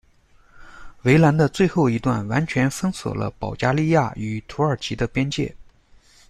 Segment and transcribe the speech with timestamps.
[1.03, 5.55] 围栏的最后一段完全封锁了保加利亚与土耳其的边界。